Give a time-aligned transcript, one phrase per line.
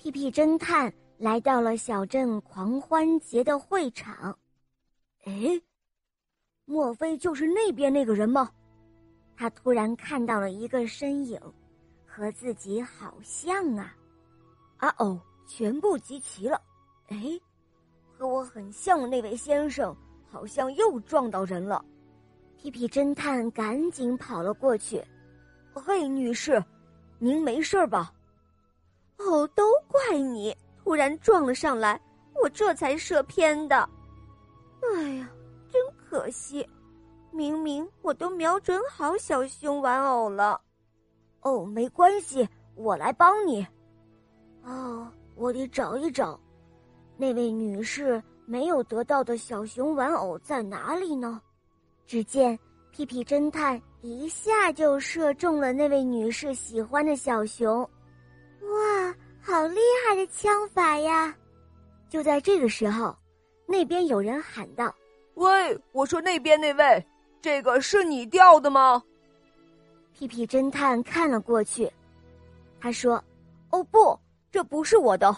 [0.00, 4.34] 屁屁侦探来到了小镇狂欢节的会场。
[5.26, 5.60] 哎，
[6.64, 8.50] 莫非就是那边那个人吗？
[9.36, 11.38] 他突然看到了一个身影，
[12.06, 13.94] 和自己好像啊！
[14.78, 16.58] 啊哦，全部集齐了。
[17.08, 17.38] 哎，
[18.16, 19.94] 和我很像的那位先生
[20.30, 21.84] 好像又撞到人了。
[22.56, 25.04] 屁屁侦探赶紧跑了过去。
[25.74, 26.64] 嘿，女士，
[27.18, 28.10] 您没事吧？
[29.26, 32.00] 哦，都怪你突然撞了上来，
[32.42, 33.88] 我这才射偏的。
[34.82, 35.30] 哎呀，
[35.70, 36.66] 真可惜，
[37.30, 40.60] 明明我都瞄准好小熊玩偶了。
[41.42, 43.66] 哦，没关系，我来帮你。
[44.62, 45.06] 哦，
[45.36, 46.38] 我得找一找，
[47.16, 51.40] 那位女士没有得到的小熊玩偶在哪里呢？
[52.06, 52.58] 只见
[52.90, 57.88] 屁屁侦探一下就射中了那位女士喜欢的小熊，
[60.20, 61.34] 的枪法呀！
[62.10, 63.16] 就在这个时候，
[63.66, 64.94] 那边有人喊道
[65.34, 67.06] ：“喂，我说那边那位，
[67.40, 69.02] 这个是你掉的吗？”
[70.12, 71.90] 屁屁侦探看了过去，
[72.78, 73.22] 他说
[73.72, 74.18] ：“哦不，
[74.50, 75.34] 这不是我的。”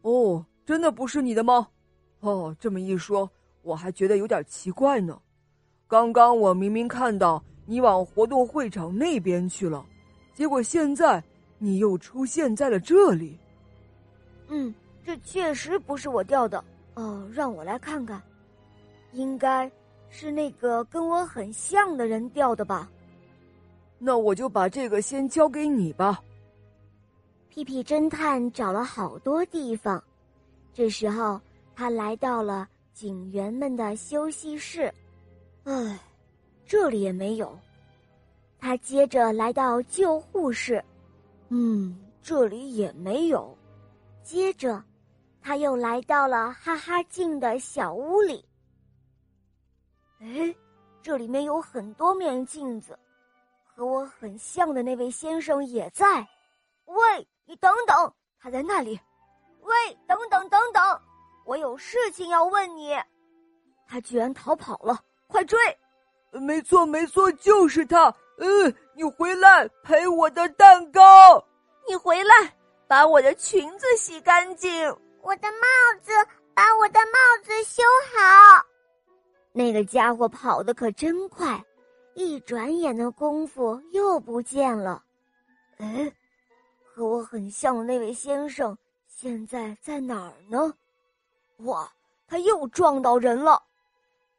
[0.00, 1.68] 哦，真的不是你的吗？
[2.20, 3.30] 哦，这么一说，
[3.60, 5.20] 我还觉得有点奇怪呢。
[5.86, 9.84] 刚刚我明明看到你往活动会场那边去了，
[10.32, 11.22] 结果现在
[11.58, 13.38] 你又出现在了这里。
[14.48, 16.62] 嗯，这确实不是我掉的
[16.94, 18.20] 哦，让我来看看，
[19.12, 19.70] 应该
[20.10, 22.90] 是那个跟我很像的人掉的吧。
[23.98, 26.22] 那我就把这个先交给你吧。
[27.48, 30.02] 屁屁侦探找了好多地方，
[30.72, 31.40] 这时候
[31.74, 34.92] 他来到了警员们的休息室。
[35.64, 35.98] 唉，
[36.64, 37.58] 这里也没有。
[38.60, 40.82] 他接着来到救护室，
[41.48, 43.56] 嗯，这里也没有。
[44.28, 44.84] 接着，
[45.40, 48.46] 他又来到了哈哈镜的小屋里。
[50.20, 50.54] 哎，
[51.00, 52.98] 这里面有很多面镜子，
[53.64, 56.20] 和我很像的那位先生也在。
[56.84, 59.00] 喂，你等等，他在那里。
[59.62, 59.74] 喂，
[60.06, 61.00] 等等等等，
[61.46, 62.94] 我有事情要问你。
[63.86, 65.02] 他居然逃跑了。
[65.26, 65.58] 快追！
[66.32, 68.14] 没错，没错，就是他。
[68.36, 71.42] 嗯，你回来赔我的蛋糕。
[71.88, 72.54] 你回来
[72.88, 74.72] 把我的裙子洗干净。
[75.20, 76.10] 我的帽子，
[76.54, 77.82] 把我的帽子修
[78.12, 78.66] 好。
[79.52, 81.62] 那个家伙跑得可真快，
[82.14, 85.04] 一转眼的功夫又不见了。
[85.76, 86.10] 哎，
[86.82, 88.76] 和我很像的那位先生
[89.06, 90.72] 现在在哪儿呢？
[91.58, 91.92] 哇，
[92.26, 93.62] 他又撞到人了。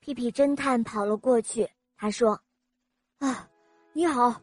[0.00, 2.40] 屁屁侦探跑了过去，他说
[3.20, 3.48] ：“啊，
[3.92, 4.34] 你好，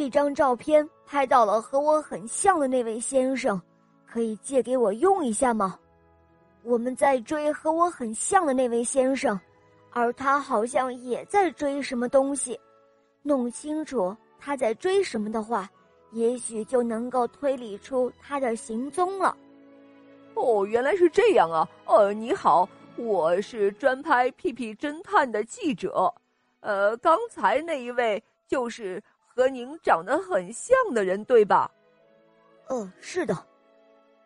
[0.00, 3.60] 这张照片拍到了和我很像的那位先生，
[4.06, 5.78] 可以借给我用一下吗？
[6.62, 9.38] 我们在追和我很像的那位先生，
[9.90, 12.58] 而他好像也在追什么东西。
[13.20, 15.68] 弄清楚他在追什么的话，
[16.12, 19.36] 也许就能够推理出他的行踪了。”
[20.32, 21.68] 哦，原来是这样啊！
[21.84, 22.66] 呃，你好。
[22.96, 26.10] 我是专拍屁屁侦探的记者，
[26.60, 29.02] 呃，刚才那一位就是
[29.34, 31.70] 和您长得很像的人，对吧？
[32.68, 33.46] 呃，是的，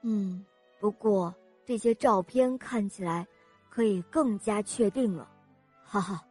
[0.03, 0.45] 嗯，
[0.81, 1.35] 不过
[1.65, 3.27] 这些照片看起来
[3.71, 5.29] 可以更加确定了，
[5.85, 6.25] 哈哈，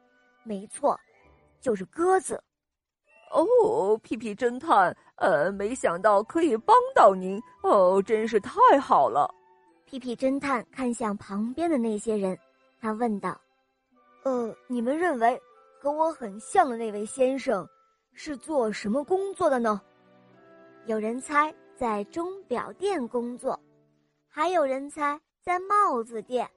[0.43, 0.99] 没错，
[1.61, 2.41] 就是鸽子。
[3.31, 9.33] 哦，屁屁侦探，呃，没想到可以帮到您，哦，真是太好了。
[9.85, 12.37] 屁屁侦探看向旁边的那些人，
[12.79, 13.39] 他问道
[14.23, 15.41] ：“呃，你们认为
[15.79, 17.67] 和我很像的那位先生
[18.13, 19.81] 是做什么工作的呢？”
[20.85, 23.59] 有人猜在钟表店工作，
[24.27, 26.49] 还有人猜在帽子店，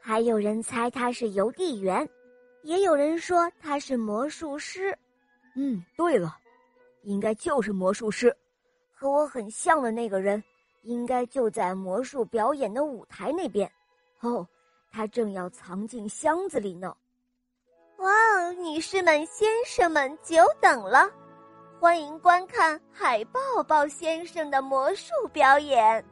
[0.00, 2.08] 还有人猜他是邮递员，
[2.62, 4.96] 也有人说他是魔术师。
[5.56, 6.36] 嗯，对了，
[7.02, 8.36] 应该就是魔术师，
[8.92, 10.42] 和我很像的那个人。
[10.86, 13.72] 应该就在魔术表演的舞台那边，
[14.20, 14.46] 哦，
[14.92, 16.94] 他正要藏进箱子里呢。
[17.96, 18.43] 哇哦，
[18.74, 21.08] 女士们、先生们，久等了，
[21.78, 26.04] 欢迎观看海豹豹先生的魔术表演。